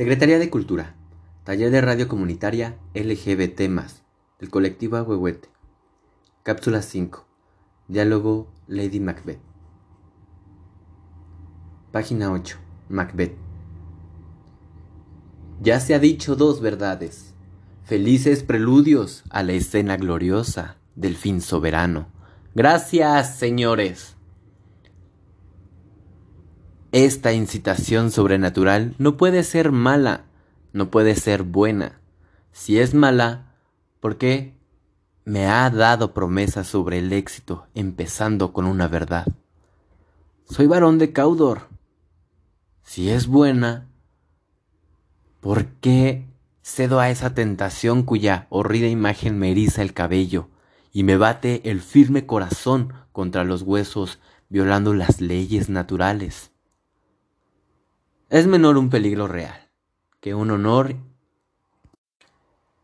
[0.00, 0.94] Secretaría de Cultura.
[1.44, 3.58] Taller de Radio Comunitaria LGBT+,
[4.38, 5.50] del colectivo Ahuehuete.
[6.42, 7.26] Cápsula 5.
[7.86, 9.42] Diálogo Lady Macbeth.
[11.92, 12.56] Página 8.
[12.88, 13.36] Macbeth.
[15.60, 17.34] Ya se ha dicho dos verdades.
[17.84, 22.08] Felices preludios a la escena gloriosa del fin soberano.
[22.54, 24.16] Gracias, señores.
[26.92, 30.24] Esta incitación sobrenatural no puede ser mala,
[30.72, 32.00] no puede ser buena.
[32.50, 33.54] Si es mala,
[34.00, 34.54] ¿por qué
[35.24, 39.24] me ha dado promesas sobre el éxito, empezando con una verdad?
[40.46, 41.68] Soy varón de Caudor.
[42.82, 43.86] Si es buena,
[45.38, 46.26] ¿por qué
[46.60, 50.48] cedo a esa tentación cuya horrida imagen me eriza el cabello
[50.92, 54.18] y me bate el firme corazón contra los huesos,
[54.48, 56.50] violando las leyes naturales?
[58.30, 59.68] Es menor un peligro real
[60.20, 60.94] que un honor.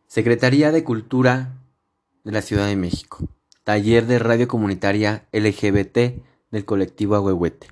[0.09, 1.53] Secretaría de Cultura
[2.25, 3.29] de la Ciudad de México.
[3.63, 7.69] Taller de Radio Comunitaria LGBT del colectivo Ahuehuete.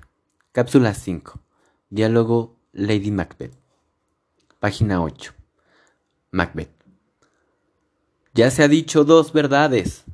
[0.53, 1.41] Cápsula 5.
[1.89, 3.57] Diálogo Lady Macbeth.
[4.61, 5.33] Página 8.
[6.31, 6.71] Macbeth.
[8.33, 10.05] Ya se ha dicho dos verdades.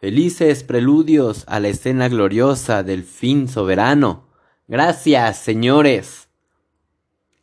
[0.00, 4.28] Felices preludios a la escena gloriosa del fin soberano.
[4.68, 6.29] Gracias, señores.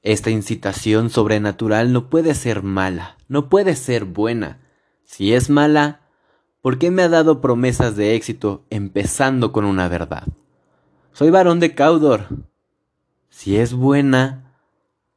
[0.07, 4.61] Esta incitación sobrenatural no puede ser mala, no puede ser buena.
[5.03, 5.99] Si es mala,
[6.61, 10.23] ¿por qué me ha dado promesas de éxito empezando con una verdad?
[11.11, 12.27] Soy varón de Caudor.
[13.27, 14.53] Si es buena,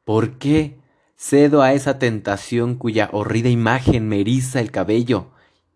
[0.03, 0.81] ¿por qué
[1.15, 5.31] cedo a esa tentación cuya horrida imagen me eriza el cabello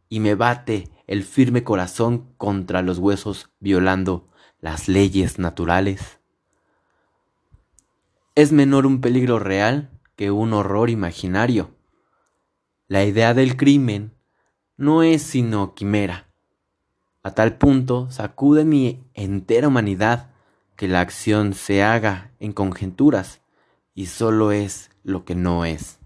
[0.08, 4.26] y me bate el firme corazón contra los huesos violando
[4.58, 6.18] las leyes naturales?
[8.34, 11.70] Es menor un peligro real que un horror imaginario.
[12.88, 14.12] La idea del crimen
[14.76, 16.28] no es sino quimera.
[17.22, 20.30] A tal punto sacude mi entera humanidad
[20.76, 23.40] que la acción se haga en conjeturas
[23.94, 26.00] y solo es lo que no es.